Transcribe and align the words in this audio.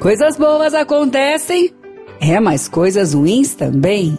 Coisas 0.00 0.36
boas 0.36 0.74
acontecem, 0.74 1.74
é, 2.20 2.38
mas 2.38 2.68
coisas 2.68 3.14
ruins 3.14 3.56
também. 3.56 4.16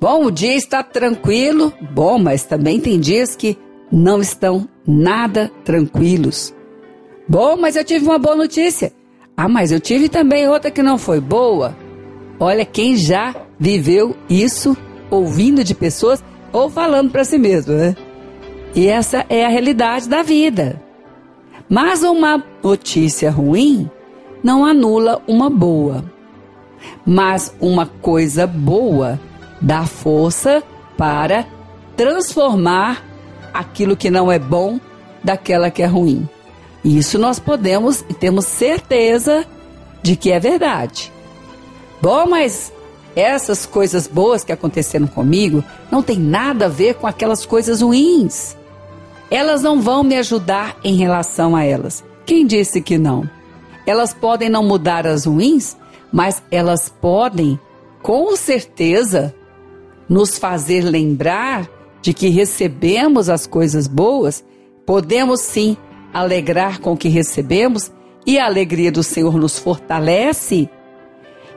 Bom, 0.00 0.24
o 0.24 0.30
dia 0.30 0.56
está 0.56 0.82
tranquilo, 0.82 1.72
bom, 1.92 2.18
mas 2.18 2.44
também 2.44 2.80
tem 2.80 2.98
dias 2.98 3.36
que 3.36 3.56
não 3.92 4.20
estão 4.20 4.68
nada 4.84 5.52
tranquilos. 5.64 6.52
Bom, 7.28 7.56
mas 7.56 7.76
eu 7.76 7.84
tive 7.84 8.06
uma 8.06 8.18
boa 8.18 8.34
notícia. 8.34 8.92
Ah, 9.36 9.48
mas 9.48 9.70
eu 9.70 9.78
tive 9.78 10.08
também 10.08 10.48
outra 10.48 10.68
que 10.68 10.82
não 10.82 10.98
foi 10.98 11.20
boa. 11.20 11.76
Olha, 12.40 12.64
quem 12.64 12.96
já 12.96 13.36
viveu 13.56 14.16
isso 14.28 14.76
ouvindo 15.10 15.62
de 15.62 15.76
pessoas 15.76 16.22
ou 16.52 16.68
falando 16.68 17.12
para 17.12 17.24
si 17.24 17.38
mesmo, 17.38 17.72
né? 17.72 17.94
E 18.74 18.88
essa 18.88 19.24
é 19.28 19.46
a 19.46 19.48
realidade 19.48 20.08
da 20.08 20.22
vida. 20.22 20.82
Mas 21.68 22.02
uma 22.02 22.42
notícia 22.64 23.30
ruim 23.30 23.88
não 24.42 24.64
anula 24.64 25.22
uma 25.26 25.50
boa. 25.50 26.04
Mas 27.04 27.54
uma 27.60 27.86
coisa 27.86 28.46
boa 28.46 29.18
dá 29.60 29.84
força 29.84 30.62
para 30.96 31.46
transformar 31.96 33.04
aquilo 33.52 33.96
que 33.96 34.10
não 34.10 34.30
é 34.30 34.38
bom 34.38 34.78
daquela 35.22 35.70
que 35.70 35.82
é 35.82 35.86
ruim. 35.86 36.28
Isso 36.84 37.18
nós 37.18 37.38
podemos 37.38 38.04
e 38.08 38.14
temos 38.14 38.46
certeza 38.46 39.44
de 40.02 40.16
que 40.16 40.30
é 40.30 40.38
verdade. 40.38 41.12
Bom, 42.00 42.26
mas 42.26 42.72
essas 43.16 43.66
coisas 43.66 44.06
boas 44.06 44.44
que 44.44 44.52
aconteceram 44.52 45.06
comigo 45.06 45.64
não 45.90 46.02
tem 46.02 46.18
nada 46.18 46.66
a 46.66 46.68
ver 46.68 46.94
com 46.94 47.06
aquelas 47.06 47.44
coisas 47.44 47.82
ruins. 47.82 48.56
Elas 49.30 49.60
não 49.60 49.80
vão 49.80 50.04
me 50.04 50.16
ajudar 50.16 50.76
em 50.84 50.94
relação 50.94 51.56
a 51.56 51.64
elas. 51.64 52.04
Quem 52.24 52.46
disse 52.46 52.80
que 52.80 52.96
não? 52.96 53.28
Elas 53.88 54.12
podem 54.12 54.50
não 54.50 54.62
mudar 54.62 55.06
as 55.06 55.24
ruins, 55.24 55.74
mas 56.12 56.42
elas 56.50 56.90
podem, 56.90 57.58
com 58.02 58.36
certeza, 58.36 59.34
nos 60.06 60.36
fazer 60.36 60.82
lembrar 60.82 61.66
de 62.02 62.12
que 62.12 62.28
recebemos 62.28 63.30
as 63.30 63.46
coisas 63.46 63.88
boas, 63.88 64.44
podemos 64.84 65.40
sim 65.40 65.74
alegrar 66.12 66.80
com 66.80 66.92
o 66.92 66.96
que 66.98 67.08
recebemos 67.08 67.90
e 68.26 68.38
a 68.38 68.44
alegria 68.44 68.92
do 68.92 69.02
Senhor 69.02 69.38
nos 69.38 69.58
fortalece 69.58 70.68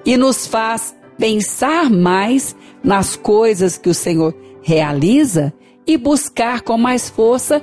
e 0.05 0.15
nos 0.15 0.47
faz 0.47 0.95
pensar 1.17 1.89
mais 1.89 2.55
nas 2.81 3.17
coisas 3.17 3.77
que 3.77 3.89
o 3.89 3.93
Senhor 3.93 4.33
realiza 4.61 5.51
e 5.85 5.97
buscar 5.97 6.61
com 6.61 6.77
mais 6.77 7.09
força 7.09 7.61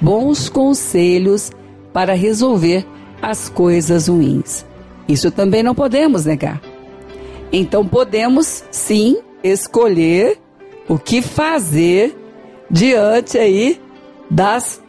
bons 0.00 0.48
conselhos 0.48 1.50
para 1.92 2.14
resolver 2.14 2.86
as 3.24 3.48
coisas 3.48 4.08
ruins. 4.08 4.66
Isso 5.08 5.30
também 5.30 5.62
não 5.62 5.74
podemos 5.74 6.26
negar. 6.26 6.60
Então 7.50 7.86
podemos 7.86 8.62
sim 8.70 9.18
escolher 9.42 10.38
o 10.86 10.98
que 10.98 11.22
fazer 11.22 12.14
diante 12.70 13.38
aí 13.38 13.80
das 14.30 14.80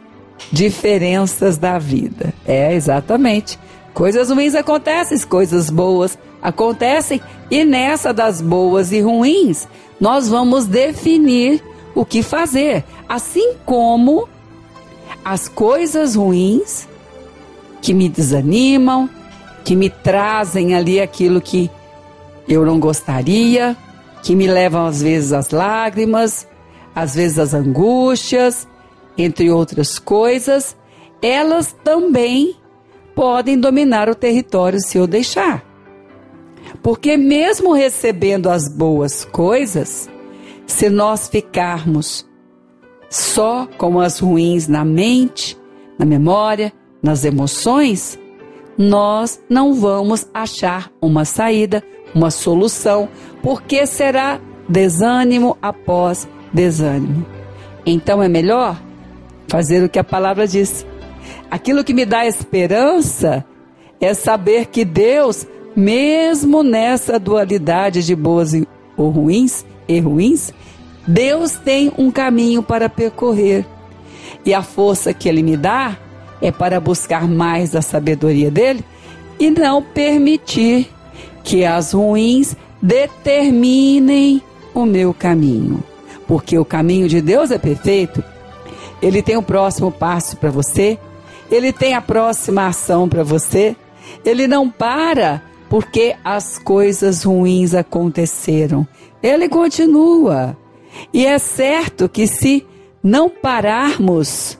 diferenças 0.52 1.56
da 1.56 1.78
vida. 1.78 2.34
É, 2.46 2.74
exatamente. 2.74 3.58
Coisas 3.94 4.28
ruins 4.28 4.54
acontecem, 4.54 5.18
coisas 5.20 5.70
boas 5.70 6.18
acontecem, 6.42 7.22
e 7.50 7.64
nessa 7.64 8.12
das 8.12 8.42
boas 8.42 8.92
e 8.92 9.00
ruins, 9.00 9.66
nós 9.98 10.28
vamos 10.28 10.66
definir 10.66 11.62
o 11.94 12.04
que 12.04 12.22
fazer. 12.22 12.84
Assim 13.08 13.54
como 13.64 14.28
as 15.24 15.48
coisas 15.48 16.14
ruins 16.14 16.86
que 17.86 17.94
me 17.94 18.08
desanimam, 18.08 19.08
que 19.62 19.76
me 19.76 19.88
trazem 19.88 20.74
ali 20.74 21.00
aquilo 21.00 21.40
que 21.40 21.70
eu 22.48 22.66
não 22.66 22.80
gostaria, 22.80 23.76
que 24.24 24.34
me 24.34 24.48
levam 24.48 24.86
às 24.86 25.00
vezes 25.00 25.32
às 25.32 25.50
lágrimas, 25.50 26.48
às 26.92 27.14
vezes 27.14 27.38
às 27.38 27.54
angústias, 27.54 28.66
entre 29.16 29.52
outras 29.52 30.00
coisas, 30.00 30.76
elas 31.22 31.76
também 31.84 32.56
podem 33.14 33.56
dominar 33.56 34.08
o 34.08 34.16
território 34.16 34.80
se 34.80 34.98
eu 34.98 35.06
deixar. 35.06 35.64
Porque 36.82 37.16
mesmo 37.16 37.72
recebendo 37.72 38.50
as 38.50 38.68
boas 38.68 39.24
coisas, 39.24 40.10
se 40.66 40.90
nós 40.90 41.28
ficarmos 41.28 42.26
só 43.08 43.68
com 43.78 44.00
as 44.00 44.18
ruins 44.18 44.66
na 44.66 44.84
mente, 44.84 45.56
na 45.96 46.04
memória, 46.04 46.72
nas 47.06 47.24
emoções, 47.24 48.18
nós 48.76 49.40
não 49.48 49.74
vamos 49.74 50.26
achar 50.34 50.90
uma 51.00 51.24
saída, 51.24 51.82
uma 52.12 52.32
solução, 52.32 53.08
porque 53.42 53.86
será 53.86 54.40
desânimo 54.68 55.56
após 55.62 56.28
desânimo. 56.52 57.24
Então 57.86 58.20
é 58.20 58.28
melhor 58.28 58.76
fazer 59.46 59.84
o 59.84 59.88
que 59.88 60.00
a 60.00 60.04
palavra 60.04 60.48
diz. 60.48 60.84
Aquilo 61.48 61.84
que 61.84 61.94
me 61.94 62.04
dá 62.04 62.26
esperança 62.26 63.44
é 64.00 64.12
saber 64.12 64.66
que 64.66 64.84
Deus, 64.84 65.46
mesmo 65.76 66.64
nessa 66.64 67.20
dualidade 67.20 68.04
de 68.04 68.16
boas 68.16 68.52
ou 68.96 69.10
ruins 69.10 69.64
e 69.86 70.00
ruins, 70.00 70.52
Deus 71.06 71.52
tem 71.52 71.92
um 71.96 72.10
caminho 72.10 72.64
para 72.64 72.88
percorrer. 72.88 73.64
E 74.44 74.52
a 74.52 74.62
força 74.62 75.14
que 75.14 75.28
Ele 75.28 75.42
me 75.42 75.56
dá 75.56 75.96
é 76.40 76.50
para 76.50 76.80
buscar 76.80 77.26
mais 77.26 77.74
a 77.74 77.82
sabedoria 77.82 78.50
dele 78.50 78.84
e 79.38 79.50
não 79.50 79.82
permitir 79.82 80.90
que 81.42 81.64
as 81.64 81.92
ruins 81.92 82.56
determinem 82.80 84.42
o 84.74 84.84
meu 84.84 85.14
caminho. 85.14 85.82
Porque 86.26 86.58
o 86.58 86.64
caminho 86.64 87.08
de 87.08 87.20
Deus 87.20 87.50
é 87.50 87.58
perfeito. 87.58 88.22
Ele 89.00 89.22
tem 89.22 89.36
o 89.36 89.42
próximo 89.42 89.92
passo 89.92 90.36
para 90.36 90.50
você, 90.50 90.98
ele 91.50 91.72
tem 91.72 91.94
a 91.94 92.00
próxima 92.00 92.66
ação 92.66 93.08
para 93.08 93.22
você. 93.22 93.76
Ele 94.24 94.46
não 94.46 94.70
para 94.70 95.42
porque 95.68 96.16
as 96.24 96.58
coisas 96.58 97.24
ruins 97.24 97.74
aconteceram. 97.74 98.86
Ele 99.22 99.48
continua. 99.48 100.56
E 101.12 101.26
é 101.26 101.38
certo 101.38 102.08
que 102.08 102.26
se 102.26 102.66
não 103.02 103.28
pararmos 103.28 104.58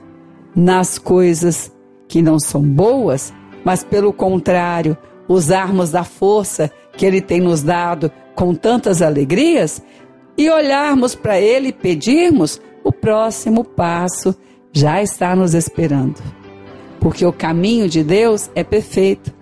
nas 0.56 0.99
coisas 0.99 1.71
que 2.09 2.22
não 2.22 2.41
são 2.41 2.62
boas, 2.62 3.33
mas 3.62 3.84
pelo 3.84 4.12
contrário, 4.12 4.97
usarmos 5.28 5.91
da 5.91 6.03
força 6.03 6.71
que 6.97 7.05
Ele 7.05 7.21
tem 7.21 7.41
nos 7.41 7.62
dado 7.62 8.11
com 8.34 8.55
tantas 8.55 9.03
alegrias 9.03 9.83
e 10.39 10.49
olharmos 10.49 11.15
para 11.15 11.39
Ele 11.39 11.69
e 11.69 11.72
pedirmos, 11.72 12.61
o 12.83 12.91
próximo 12.91 13.65
passo 13.65 14.34
já 14.72 15.03
está 15.03 15.34
nos 15.34 15.55
esperando. 15.55 16.22
Porque 17.00 17.25
o 17.25 17.33
caminho 17.33 17.88
de 17.88 18.03
Deus 18.03 18.50
é 18.55 18.65
perfeito. 18.65 19.34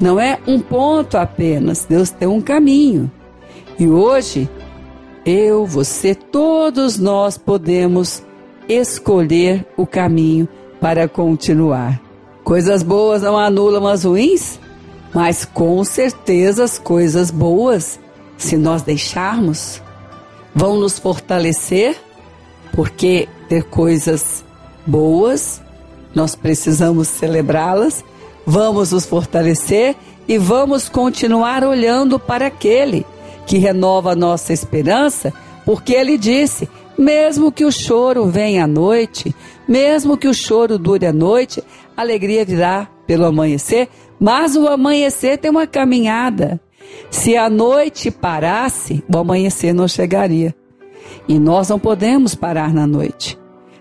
Não 0.00 0.20
é 0.20 0.38
um 0.46 0.60
ponto 0.60 1.16
apenas, 1.16 1.84
Deus 1.84 2.10
tem 2.10 2.28
um 2.28 2.40
caminho. 2.40 3.10
E 3.78 3.88
hoje 3.88 4.48
eu, 5.24 5.66
você, 5.66 6.14
todos 6.14 6.98
nós 6.98 7.38
podemos 7.38 8.25
escolher 8.68 9.66
o 9.76 9.86
caminho 9.86 10.48
para 10.80 11.08
continuar. 11.08 12.00
Coisas 12.44 12.82
boas 12.82 13.22
não 13.22 13.36
anulam 13.36 13.86
as 13.86 14.04
ruins, 14.04 14.58
mas 15.14 15.44
com 15.44 15.82
certeza 15.82 16.64
as 16.64 16.78
coisas 16.78 17.30
boas, 17.30 17.98
se 18.36 18.56
nós 18.56 18.82
deixarmos, 18.82 19.82
vão 20.54 20.76
nos 20.76 20.98
fortalecer, 20.98 21.96
porque 22.72 23.28
ter 23.48 23.64
coisas 23.64 24.44
boas, 24.86 25.60
nós 26.14 26.34
precisamos 26.34 27.08
celebrá-las, 27.08 28.04
vamos 28.46 28.92
nos 28.92 29.04
fortalecer 29.04 29.96
e 30.28 30.38
vamos 30.38 30.88
continuar 30.88 31.64
olhando 31.64 32.18
para 32.18 32.46
aquele 32.46 33.04
que 33.46 33.58
renova 33.58 34.12
a 34.12 34.16
nossa 34.16 34.52
esperança, 34.52 35.32
porque 35.64 35.92
ele 35.92 36.18
disse: 36.18 36.68
mesmo 36.98 37.52
que 37.52 37.64
o 37.64 37.72
choro 37.72 38.26
venha 38.26 38.64
à 38.64 38.66
noite, 38.66 39.34
mesmo 39.68 40.16
que 40.16 40.28
o 40.28 40.34
choro 40.34 40.78
dure 40.78 41.06
à 41.06 41.12
noite, 41.12 41.62
a 41.96 42.02
alegria 42.02 42.44
virá 42.44 42.88
pelo 43.06 43.24
amanhecer, 43.24 43.88
mas 44.18 44.56
o 44.56 44.66
amanhecer 44.66 45.38
tem 45.38 45.50
uma 45.50 45.66
caminhada. 45.66 46.60
Se 47.10 47.36
a 47.36 47.48
noite 47.50 48.10
parasse, 48.10 49.04
o 49.12 49.18
amanhecer 49.18 49.72
não 49.72 49.88
chegaria. 49.88 50.54
E 51.28 51.38
nós 51.38 51.68
não 51.68 51.78
podemos 51.78 52.34
parar 52.34 52.72
na 52.72 52.86
noite. 52.86 53.38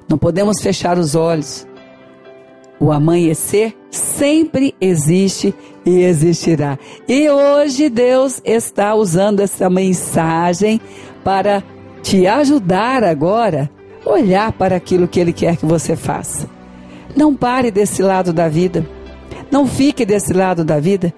Não 0.09 0.17
podemos 0.17 0.61
fechar 0.61 0.97
os 0.97 1.15
olhos. 1.15 1.67
O 2.79 2.91
amanhecer 2.91 3.75
sempre 3.89 4.75
existe 4.81 5.53
e 5.85 6.03
existirá. 6.03 6.77
E 7.07 7.29
hoje 7.29 7.89
Deus 7.89 8.41
está 8.43 8.93
usando 8.95 9.39
essa 9.39 9.69
mensagem 9.69 10.81
para 11.23 11.63
te 12.05 12.27
ajudar 12.27 13.03
agora 13.03 13.67
a 14.05 14.09
olhar 14.11 14.51
para 14.51 14.75
aquilo 14.75 15.07
que 15.07 15.19
Ele 15.19 15.33
quer 15.33 15.57
que 15.57 15.65
você 15.65 15.95
faça. 15.95 16.47
Não 17.15 17.33
pare 17.33 17.71
desse 17.71 18.03
lado 18.03 18.31
da 18.31 18.47
vida. 18.47 18.87
Não 19.49 19.65
fique 19.65 20.05
desse 20.05 20.31
lado 20.31 20.63
da 20.63 20.79
vida. 20.79 21.11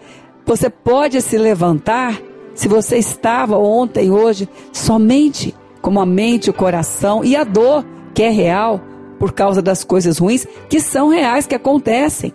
Você 0.46 0.70
pode 0.70 1.22
se 1.22 1.38
levantar 1.38 2.18
se 2.56 2.70
você 2.70 2.98
estava 2.98 3.58
ontem, 3.58 4.10
hoje, 4.10 4.48
somente 4.72 5.54
com 5.82 6.00
a 6.00 6.06
mente, 6.06 6.50
o 6.50 6.54
coração 6.54 7.22
e 7.22 7.36
a 7.36 7.44
dor 7.44 7.86
que 8.14 8.24
é 8.24 8.30
real 8.30 8.80
por 9.20 9.34
causa 9.34 9.62
das 9.62 9.84
coisas 9.84 10.20
ruins 10.20 10.48
que 10.70 10.80
são 10.80 11.10
reais, 11.10 11.46
que 11.46 11.56
acontecem. 11.56 12.34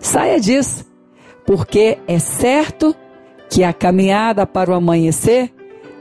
Saia 0.00 0.40
disso, 0.40 0.84
porque 1.46 1.98
é 2.08 2.18
certo 2.18 2.92
que 3.48 3.62
a 3.62 3.72
caminhada 3.72 4.44
para 4.44 4.72
o 4.72 4.74
amanhecer 4.74 5.54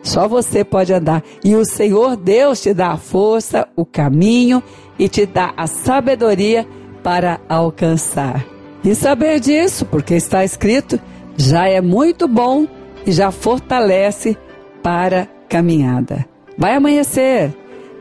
só 0.04 0.28
você 0.28 0.64
pode 0.64 0.94
andar. 0.94 1.24
E 1.44 1.56
o 1.56 1.66
Senhor 1.66 2.18
Deus 2.18 2.62
te 2.62 2.74
dá 2.74 2.92
a 2.92 2.98
força, 2.98 3.68
o 3.76 3.86
caminho 3.86 4.62
e 5.00 5.08
te 5.08 5.26
dá 5.26 5.54
a 5.56 5.66
sabedoria 5.66 6.68
para 7.02 7.40
alcançar. 7.48 8.46
E 8.84 8.94
saber 8.94 9.40
disso, 9.40 9.86
porque 9.86 10.14
está 10.14 10.44
escrito, 10.44 11.00
já 11.38 11.68
é 11.68 11.80
muito 11.80 12.28
bom 12.28 12.68
e 13.08 13.12
já 13.12 13.32
fortalece 13.32 14.38
para 14.84 15.28
caminhada. 15.48 16.26
Vai 16.58 16.76
amanhecer. 16.76 17.54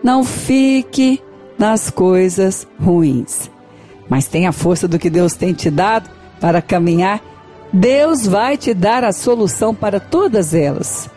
Não 0.02 0.24
fique 0.24 1.22
nas 1.56 1.88
coisas 1.88 2.66
ruins. 2.80 3.48
Mas 4.08 4.26
tenha 4.26 4.48
a 4.48 4.52
força 4.52 4.88
do 4.88 4.98
que 4.98 5.08
Deus 5.08 5.34
tem 5.34 5.52
te 5.52 5.70
dado 5.70 6.10
para 6.40 6.60
caminhar. 6.60 7.22
Deus 7.72 8.26
vai 8.26 8.56
te 8.56 8.74
dar 8.74 9.04
a 9.04 9.12
solução 9.12 9.72
para 9.72 10.00
todas 10.00 10.52
elas. 10.52 11.08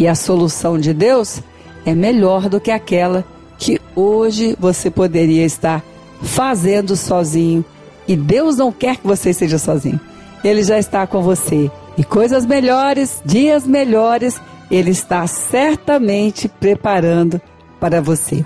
E 0.00 0.08
a 0.08 0.14
solução 0.14 0.78
de 0.78 0.94
Deus 0.94 1.42
é 1.84 1.94
melhor 1.94 2.48
do 2.48 2.58
que 2.58 2.70
aquela 2.70 3.22
que 3.58 3.78
hoje 3.94 4.56
você 4.58 4.90
poderia 4.90 5.44
estar 5.44 5.84
fazendo 6.22 6.96
sozinho. 6.96 7.62
E 8.08 8.16
Deus 8.16 8.56
não 8.56 8.72
quer 8.72 8.96
que 8.96 9.06
você 9.06 9.34
seja 9.34 9.58
sozinho. 9.58 10.00
Ele 10.42 10.62
já 10.62 10.78
está 10.78 11.06
com 11.06 11.20
você. 11.20 11.70
E 11.98 12.02
coisas 12.02 12.46
melhores, 12.46 13.20
dias 13.26 13.66
melhores, 13.66 14.40
Ele 14.70 14.90
está 14.90 15.26
certamente 15.26 16.48
preparando 16.48 17.38
para 17.78 18.00
você. 18.00 18.42